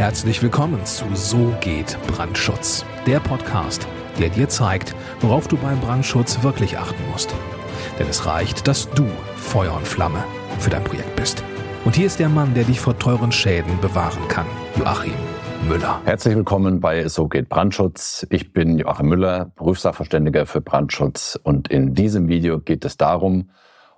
[0.00, 3.86] Herzlich willkommen zu So geht Brandschutz, der Podcast,
[4.18, 7.34] der dir zeigt, worauf du beim Brandschutz wirklich achten musst.
[7.98, 9.04] Denn es reicht, dass du
[9.36, 10.24] Feuer und Flamme
[10.58, 11.44] für dein Projekt bist.
[11.84, 14.46] Und hier ist der Mann, der dich vor teuren Schäden bewahren kann,
[14.78, 15.12] Joachim
[15.68, 16.00] Müller.
[16.06, 18.26] Herzlich willkommen bei So geht Brandschutz.
[18.30, 23.50] Ich bin Joachim Müller, Berufssachverständiger für Brandschutz und in diesem Video geht es darum,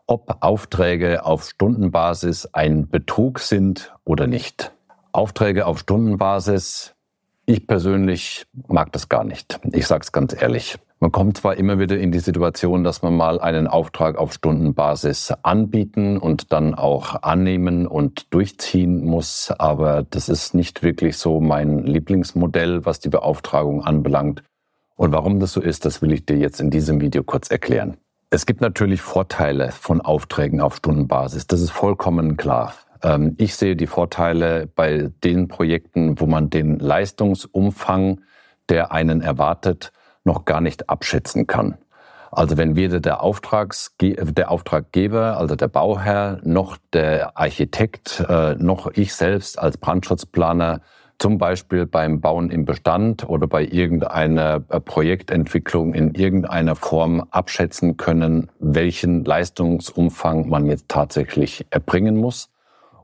[0.09, 4.73] ob Aufträge auf Stundenbasis ein Betrug sind oder nicht.
[5.13, 6.95] Aufträge auf Stundenbasis,
[7.45, 9.61] ich persönlich mag das gar nicht.
[9.73, 10.79] Ich sage es ganz ehrlich.
[11.01, 15.33] Man kommt zwar immer wieder in die Situation, dass man mal einen Auftrag auf Stundenbasis
[15.43, 21.81] anbieten und dann auch annehmen und durchziehen muss, aber das ist nicht wirklich so mein
[21.81, 24.45] Lieblingsmodell, was die Beauftragung anbelangt.
[24.95, 27.97] Und warum das so ist, das will ich dir jetzt in diesem Video kurz erklären.
[28.31, 31.49] Es gibt natürlich Vorteile von Aufträgen auf Stundenbasis.
[31.49, 32.75] Das ist vollkommen klar.
[33.03, 38.21] Ähm, ich sehe die Vorteile bei den Projekten, wo man den Leistungsumfang,
[38.69, 39.93] der einen erwartet,
[40.25, 41.79] noch gar nicht abschätzen kann.
[42.31, 48.91] Also wenn weder der, Auftragsge der Auftraggeber, also der Bauherr, noch der Architekt, äh, noch
[48.95, 50.81] ich selbst als Brandschutzplaner
[51.19, 57.99] zum Beispiel beim Bauen im Bestand oder bei irgendeiner äh, Projektentwicklung in irgendeiner Form abschätzen
[57.99, 62.52] können, welchen Leistungsumfang man jetzt tatsächlich erbringen muss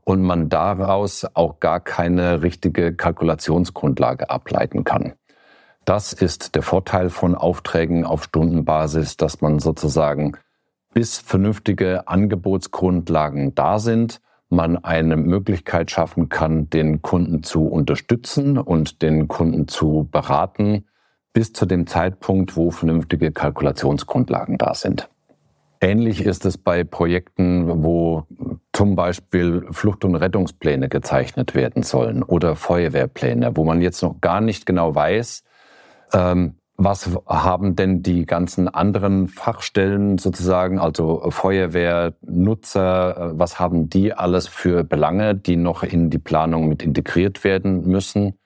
[0.09, 5.13] und man daraus auch gar keine richtige Kalkulationsgrundlage ableiten kann.
[5.85, 10.35] Das ist der Vorteil von Aufträgen auf Stundenbasis, dass man sozusagen
[10.95, 19.03] bis vernünftige Angebotsgrundlagen da sind, man eine Möglichkeit schaffen kann, den Kunden zu unterstützen und
[19.03, 20.87] den Kunden zu beraten,
[21.33, 25.07] bis zu dem Zeitpunkt, wo vernünftige Kalkulationsgrundlagen da sind.
[25.81, 28.25] Ähnlich ist es bei Projekten, wo
[28.73, 34.41] zum Beispiel Flucht- und Rettungspläne gezeichnet werden sollen oder Feuerwehrpläne, wo man jetzt noch gar
[34.41, 35.43] nicht genau weiß,
[36.13, 43.89] ähm, was haben denn die ganzen anderen Fachstellen sozusagen, also Feuerwehr, Nutzer, äh, was haben
[43.89, 48.39] die alles für Belange, die noch in die Planung mit integriert werden müssen,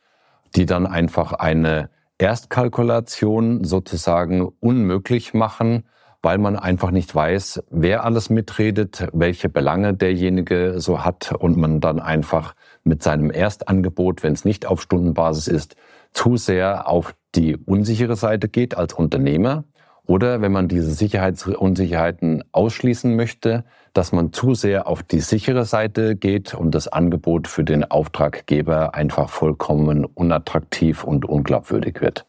[0.56, 5.84] die dann einfach eine Erstkalkulation sozusagen unmöglich machen,
[6.24, 11.82] weil man einfach nicht weiß, wer alles mitredet, welche Belange derjenige so hat und man
[11.82, 15.76] dann einfach mit seinem Erstangebot, wenn es nicht auf Stundenbasis ist,
[16.14, 19.66] zu sehr auf die unsichere Seite geht als Unternehmer
[20.06, 26.16] oder wenn man diese Sicherheitsunsicherheiten ausschließen möchte, dass man zu sehr auf die sichere Seite
[26.16, 32.26] geht und das Angebot für den Auftraggeber einfach vollkommen unattraktiv und unglaubwürdig wird.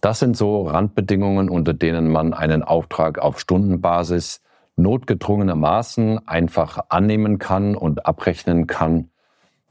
[0.00, 4.40] Das sind so Randbedingungen, unter denen man einen Auftrag auf Stundenbasis
[4.76, 9.10] notgedrungenermaßen einfach annehmen kann und abrechnen kann.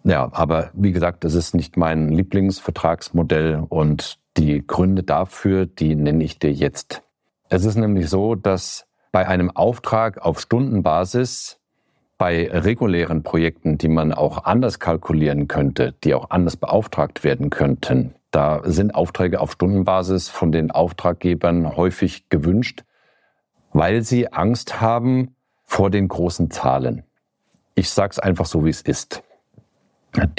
[0.03, 6.23] Ja, aber wie gesagt, das ist nicht mein Lieblingsvertragsmodell und die Gründe dafür, die nenne
[6.23, 7.01] ich dir jetzt.
[7.50, 11.59] Es ist nämlich so, dass bei einem Auftrag auf Stundenbasis
[12.19, 18.13] bei regulären Projekten, die man auch anders kalkulieren könnte, die auch anders beauftragt werden könnten,
[18.31, 22.84] da sind Aufträge auf Stundenbasis von den Auftraggebern häufig gewünscht,
[23.73, 25.35] weil sie Angst haben
[25.66, 27.03] vor den großen Zahlen.
[27.75, 29.23] Ich sage es einfach so, wie es ist.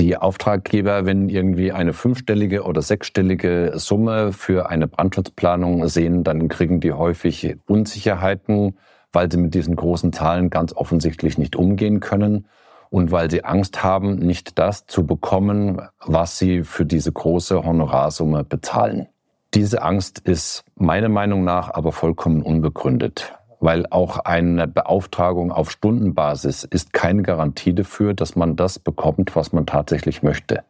[0.00, 6.80] Die Auftraggeber, wenn irgendwie eine fünfstellige oder sechsstellige Summe für eine Brandschutzplanung sehen, dann kriegen
[6.80, 8.76] die häufig Unsicherheiten,
[9.12, 12.46] weil sie mit diesen großen Zahlen ganz offensichtlich nicht umgehen können
[12.90, 18.44] und weil sie Angst haben, nicht das zu bekommen, was sie für diese große Honorarsumme
[18.44, 19.06] bezahlen.
[19.54, 26.64] Diese Angst ist meiner Meinung nach aber vollkommen unbegründet, weil auch eine Beauftragung auf Stundenbasis
[26.64, 30.64] ist keine Garantie dafür, dass man das bekommt, was man tatsächlich möchte.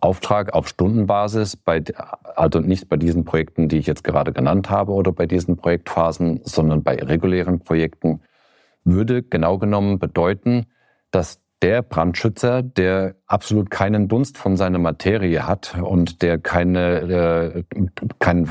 [0.00, 1.82] Auftrag auf Stundenbasis, bei,
[2.34, 6.40] also nicht bei diesen Projekten, die ich jetzt gerade genannt habe oder bei diesen Projektphasen,
[6.44, 8.20] sondern bei regulären Projekten,
[8.84, 10.66] würde genau genommen bedeuten,
[11.12, 17.64] dass der Brandschützer, der absolut keinen Dunst von seiner Materie hat und der keine, äh,
[18.18, 18.46] keine,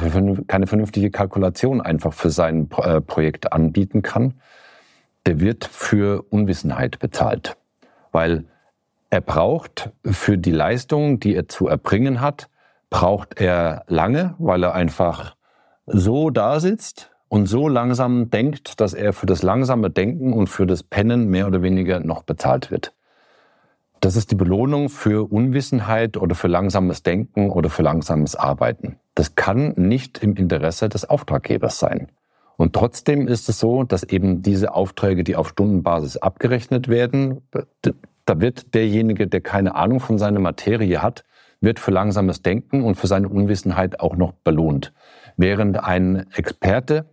[0.48, 4.36] keine vernünftige Kalkulation einfach für sein äh, Projekt anbieten kann,
[5.26, 7.58] der wird für Unwissenheit bezahlt.
[8.14, 8.46] Weil
[9.10, 12.48] er braucht für die Leistung, die er zu erbringen hat,
[12.90, 15.36] braucht er lange, weil er einfach
[15.86, 20.66] so da sitzt und so langsam denkt, dass er für das langsame Denken und für
[20.66, 22.94] das Pennen mehr oder weniger noch bezahlt wird.
[24.02, 28.98] Das ist die Belohnung für Unwissenheit oder für langsames Denken oder für langsames Arbeiten.
[29.14, 32.08] Das kann nicht im Interesse des Auftraggebers sein.
[32.58, 37.42] Und trotzdem ist es so, dass eben diese Aufträge, die auf Stundenbasis abgerechnet werden,
[38.26, 41.24] da wird derjenige, der keine Ahnung von seiner Materie hat,
[41.60, 44.94] wird für langsames Denken und für seine Unwissenheit auch noch belohnt.
[45.38, 47.06] Während ein Experte,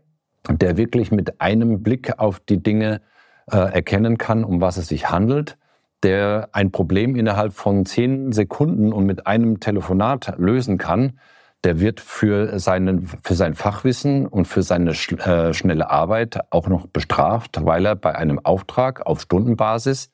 [0.51, 3.03] der wirklich mit einem Blick auf die Dinge
[3.51, 5.59] äh, erkennen kann, um was es sich handelt,
[6.03, 11.19] der ein Problem innerhalb von zehn Sekunden und mit einem Telefonat lösen kann,
[11.65, 16.87] der wird für, seinen, für sein Fachwissen und für seine äh, schnelle Arbeit auch noch
[16.87, 20.11] bestraft, weil er bei einem Auftrag auf Stundenbasis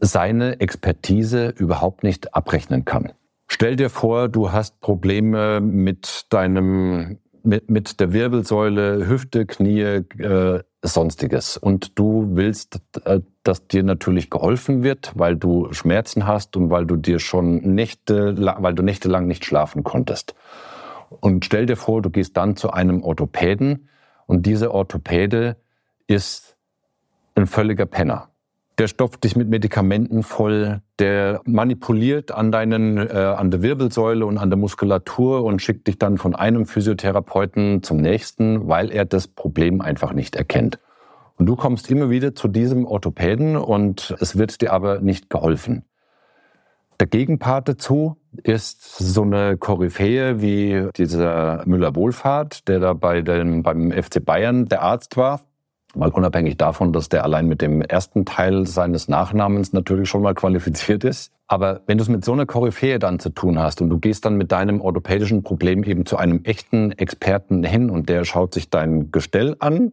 [0.00, 3.12] seine Expertise überhaupt nicht abrechnen kann.
[3.48, 10.62] Stell dir vor, du hast Probleme mit deinem mit, mit der Wirbelsäule, Hüfte, Knie, äh,
[10.82, 11.56] sonstiges.
[11.56, 16.86] Und du willst, äh, dass dir natürlich geholfen wird, weil du Schmerzen hast und weil
[16.86, 20.34] du dir schon Nächte, weil du nächtelang nicht schlafen konntest.
[21.20, 23.88] Und stell dir vor, du gehst dann zu einem Orthopäden
[24.26, 25.56] und dieser Orthopäde
[26.06, 26.56] ist
[27.34, 28.31] ein völliger Penner
[28.82, 34.38] der stopft dich mit Medikamenten voll, der manipuliert an deinen, äh, an der Wirbelsäule und
[34.38, 39.28] an der Muskulatur und schickt dich dann von einem Physiotherapeuten zum nächsten, weil er das
[39.28, 40.80] Problem einfach nicht erkennt.
[41.36, 45.84] Und du kommst immer wieder zu diesem Orthopäden und es wird dir aber nicht geholfen.
[46.98, 53.92] Der Gegenpart dazu ist so eine Koryphäe wie dieser Müller-Wohlfahrt, der da bei dem, beim
[53.92, 55.40] FC Bayern der Arzt war
[55.94, 60.34] Mal unabhängig davon, dass der allein mit dem ersten Teil seines Nachnamens natürlich schon mal
[60.34, 61.32] qualifiziert ist.
[61.48, 64.24] Aber wenn du es mit so einer Koryphäe dann zu tun hast und du gehst
[64.24, 68.70] dann mit deinem orthopädischen Problem eben zu einem echten Experten hin und der schaut sich
[68.70, 69.90] dein Gestell an,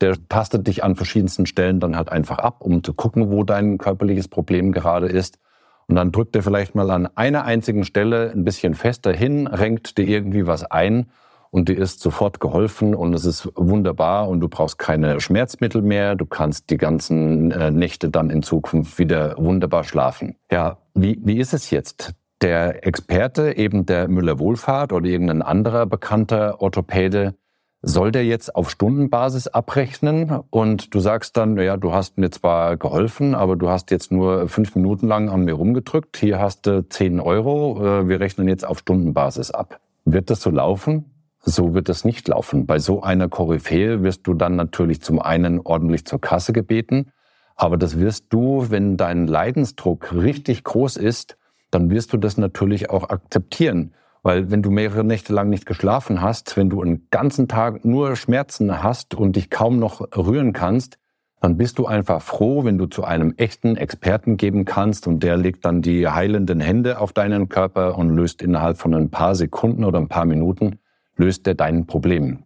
[0.00, 3.76] der tastet dich an verschiedensten Stellen dann halt einfach ab, um zu gucken, wo dein
[3.76, 5.38] körperliches Problem gerade ist.
[5.86, 9.98] Und dann drückt er vielleicht mal an einer einzigen Stelle ein bisschen fester hin, renkt
[9.98, 11.10] dir irgendwie was ein
[11.52, 16.16] und dir ist sofort geholfen und es ist wunderbar und du brauchst keine Schmerzmittel mehr.
[16.16, 20.36] Du kannst die ganzen äh, Nächte dann in Zukunft wieder wunderbar schlafen.
[20.50, 22.14] Ja, wie, wie ist es jetzt?
[22.40, 27.34] Der Experte, eben der Müller-Wohlfahrt oder irgendein anderer bekannter Orthopäde,
[27.82, 32.78] soll der jetzt auf Stundenbasis abrechnen und du sagst dann, ja, du hast mir zwar
[32.78, 36.88] geholfen, aber du hast jetzt nur fünf Minuten lang an mir rumgedrückt, hier hast du
[36.88, 39.80] zehn Euro, äh, wir rechnen jetzt auf Stundenbasis ab.
[40.04, 41.11] Wird das so laufen?
[41.44, 42.66] So wird es nicht laufen.
[42.66, 47.10] Bei so einer Koryphäe wirst du dann natürlich zum einen ordentlich zur Kasse gebeten,
[47.56, 51.36] aber das wirst du, wenn dein Leidensdruck richtig groß ist,
[51.70, 53.94] dann wirst du das natürlich auch akzeptieren.
[54.22, 58.14] Weil wenn du mehrere Nächte lang nicht geschlafen hast, wenn du einen ganzen Tag nur
[58.14, 60.98] Schmerzen hast und dich kaum noch rühren kannst,
[61.40, 65.36] dann bist du einfach froh, wenn du zu einem echten Experten geben kannst und der
[65.36, 69.82] legt dann die heilenden Hände auf deinen Körper und löst innerhalb von ein paar Sekunden
[69.82, 70.78] oder ein paar Minuten
[71.16, 72.44] löst er dein Problem.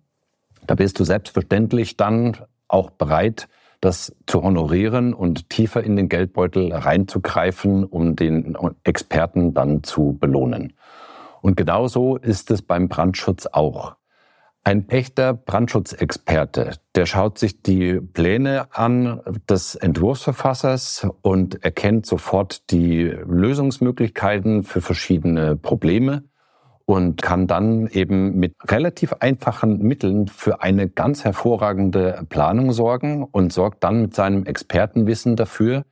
[0.66, 2.36] Da bist du selbstverständlich dann
[2.68, 3.48] auch bereit,
[3.80, 10.72] das zu honorieren und tiefer in den Geldbeutel reinzugreifen, um den Experten dann zu belohnen.
[11.42, 13.94] Und genauso ist es beim Brandschutz auch.
[14.64, 23.04] Ein echter Brandschutzexperte, der schaut sich die Pläne an des Entwurfsverfassers und erkennt sofort die
[23.04, 26.24] Lösungsmöglichkeiten für verschiedene Probleme
[26.86, 33.52] und kann dann eben mit relativ einfachen Mitteln für eine ganz hervorragende Planung sorgen und
[33.52, 35.84] sorgt dann mit seinem Expertenwissen dafür,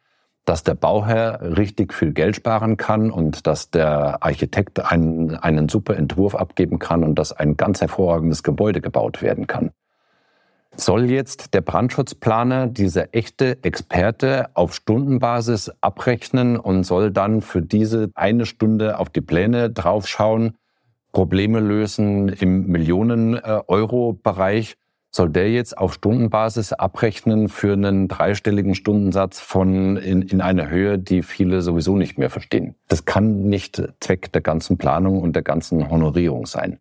[0.45, 5.97] dass der Bauherr richtig viel Geld sparen kann und dass der Architekt einen, einen super
[5.97, 9.73] Entwurf abgeben kann und dass ein ganz hervorragendes Gebäude gebaut werden kann.
[10.77, 18.11] Soll jetzt der Brandschutzplaner, dieser echte Experte, auf Stundenbasis abrechnen und soll dann für diese
[18.15, 20.57] eine Stunde auf die Pläne draufschauen
[21.15, 24.77] Probleme lösen im Millionen-Euro-Bereich,
[25.13, 30.99] soll der jetzt auf Stundenbasis abrechnen für einen dreistelligen Stundensatz von in, in einer Höhe,
[30.99, 32.75] die viele sowieso nicht mehr verstehen.
[32.89, 36.81] Das kann nicht Zweck der ganzen Planung und der ganzen Honorierung sein.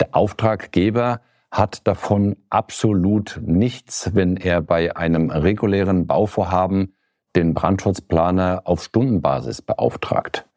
[0.00, 1.20] Der Auftraggeber
[1.52, 6.94] hat davon absolut nichts, wenn er bei einem regulären Bauvorhaben
[7.36, 10.48] den Brandschutzplaner auf Stundenbasis beauftragt.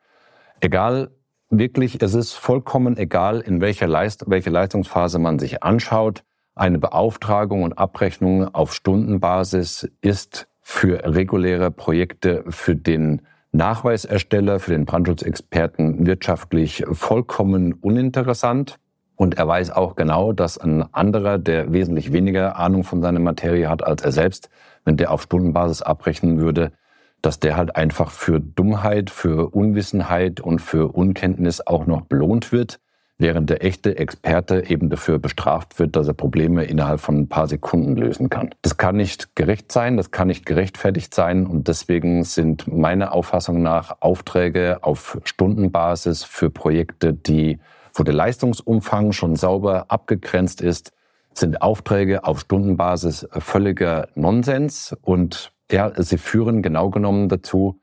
[0.60, 1.12] Egal,
[1.52, 6.24] wirklich, es ist vollkommen egal, in welcher Leist welche Leistungsphase man sich anschaut.
[6.56, 14.86] Eine Beauftragung und Abrechnung auf Stundenbasis ist für reguläre Projekte für den Nachweisersteller, für den
[14.86, 18.78] Brandschutzexperten wirtschaftlich vollkommen uninteressant.
[19.16, 23.70] Und er weiß auch genau, dass ein anderer, der wesentlich weniger Ahnung von seiner Materie
[23.70, 24.50] hat als er selbst,
[24.84, 26.72] wenn der auf Stundenbasis abrechnen würde,
[27.22, 32.80] dass der halt einfach für Dummheit, für Unwissenheit und für Unkenntnis auch noch belohnt wird,
[33.18, 37.48] während der echte Experte eben dafür bestraft wird, dass er Probleme innerhalb von ein paar
[37.48, 38.50] Sekunden lösen kann.
[38.64, 43.62] Das kann nicht gerecht sein, das kann nicht gerechtfertigt sein und deswegen sind meiner Auffassung
[43.62, 47.60] nach Aufträge auf Stundenbasis für Projekte, die
[47.94, 50.92] wo der Leistungsumfang schon sauber abgegrenzt ist,
[51.34, 57.82] sind Aufträge auf Stundenbasis völliger Nonsens und ja, sie führen genau genommen dazu,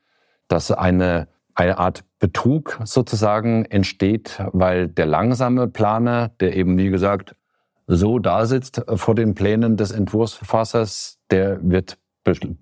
[0.48, 1.28] dass eine
[1.58, 7.34] eine Art Betrug sozusagen entsteht, weil der langsame Planer, der eben, wie gesagt,
[7.88, 11.98] so da sitzt vor den Plänen des Entwurfsverfassers, der wird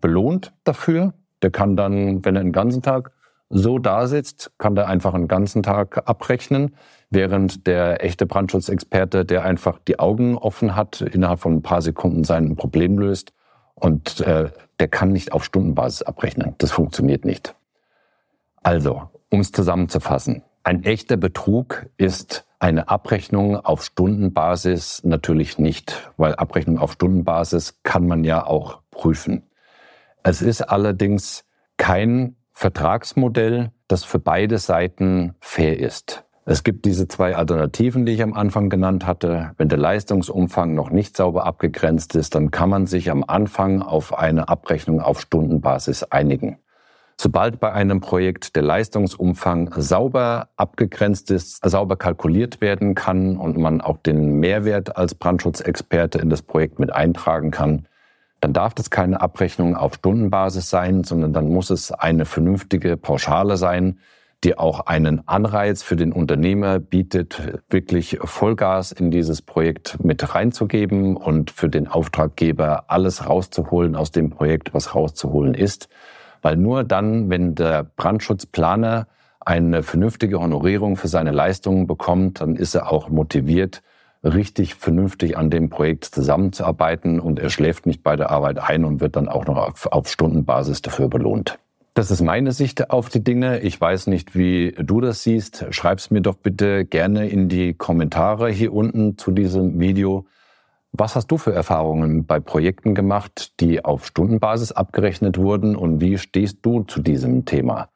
[0.00, 1.12] belohnt dafür.
[1.42, 3.12] Der kann dann, wenn er den ganzen Tag
[3.50, 6.74] so da sitzt, kann der einfach einen ganzen Tag abrechnen,
[7.10, 12.24] während der echte Brandschutzexperte, der einfach die Augen offen hat, innerhalb von ein paar Sekunden
[12.24, 13.32] sein Problem löst
[13.76, 16.54] und äh, der kann nicht auf Stundenbasis abrechnen.
[16.58, 17.54] Das funktioniert nicht.
[18.62, 26.34] Also, um es zusammenzufassen, ein echter Betrug ist eine Abrechnung auf Stundenbasis natürlich nicht, weil
[26.34, 29.44] Abrechnung auf Stundenbasis kann man ja auch prüfen.
[30.22, 31.44] Es ist allerdings
[31.76, 36.24] kein Vertragsmodell, das für beide Seiten fair ist.
[36.48, 39.50] Es gibt diese zwei Alternativen, die ich am Anfang genannt hatte.
[39.56, 44.16] Wenn der Leistungsumfang noch nicht sauber abgegrenzt ist, dann kann man sich am Anfang auf
[44.16, 46.58] eine Abrechnung auf Stundenbasis einigen.
[47.16, 53.80] Sobald bei einem Projekt der Leistungsumfang sauber abgegrenzt ist, sauber kalkuliert werden kann und man
[53.80, 57.88] auch den Mehrwert als Brandschutzexperte in das Projekt mit eintragen kann,
[58.40, 63.56] dann darf das keine Abrechnung auf Stundenbasis sein, sondern dann muss es eine vernünftige Pauschale
[63.56, 63.98] sein,
[64.44, 71.16] die auch einen Anreiz für den Unternehmer bietet, wirklich Vollgas in dieses Projekt mit reinzugeben
[71.16, 75.88] und für den Auftraggeber alles rauszuholen aus dem Projekt, was rauszuholen ist.
[76.42, 79.08] Weil nur dann, wenn der Brandschutzplaner
[79.40, 83.82] eine vernünftige Honorierung für seine Leistungen bekommt, dann ist er auch motiviert,
[84.22, 89.00] richtig vernünftig an dem Projekt zusammenzuarbeiten und er schläft nicht bei der Arbeit ein und
[89.00, 91.58] wird dann auch noch auf, auf Stundenbasis dafür belohnt.
[91.96, 93.60] Das ist meine Sicht auf die Dinge.
[93.60, 95.64] Ich weiß nicht, wie du das siehst.
[95.70, 100.26] Schreib's mir doch bitte gerne in die Kommentare hier unten zu diesem Video.
[100.92, 106.18] Was hast du für Erfahrungen bei Projekten gemacht, die auf Stundenbasis abgerechnet wurden und wie
[106.18, 107.88] stehst du zu diesem Thema?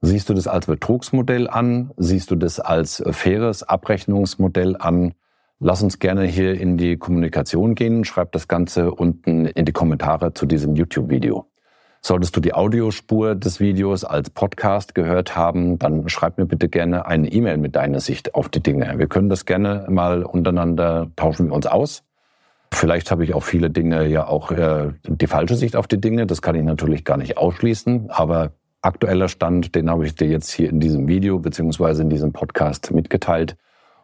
[0.00, 1.90] Siehst du das als Betrugsmodell an?
[1.96, 5.14] Siehst du das als faires Abrechnungsmodell an?
[5.58, 8.04] Lass uns gerne hier in die Kommunikation gehen.
[8.04, 11.49] Schreib das Ganze unten in die Kommentare zu diesem YouTube-Video.
[12.02, 17.04] Solltest du die Audiospur des Videos als Podcast gehört haben, dann schreib mir bitte gerne
[17.04, 18.98] eine E-Mail mit deiner Sicht auf die Dinge.
[18.98, 22.02] Wir können das gerne mal untereinander tauschen wir uns aus.
[22.72, 26.26] Vielleicht habe ich auch viele Dinge ja auch äh, die falsche Sicht auf die Dinge.
[26.26, 28.10] Das kann ich natürlich gar nicht ausschließen.
[28.10, 32.32] Aber aktueller Stand, den habe ich dir jetzt hier in diesem Video beziehungsweise in diesem
[32.32, 33.56] Podcast mitgeteilt.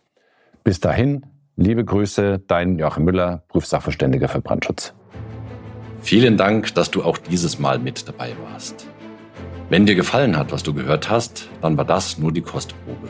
[0.63, 1.25] Bis dahin,
[1.55, 4.93] liebe Grüße, dein Joachim Müller, Prüfsachverständiger für Brandschutz.
[6.01, 8.87] Vielen Dank, dass du auch dieses Mal mit dabei warst.
[9.69, 13.09] Wenn dir gefallen hat, was du gehört hast, dann war das nur die Kostprobe.